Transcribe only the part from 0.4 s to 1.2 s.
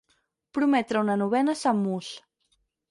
Prometre una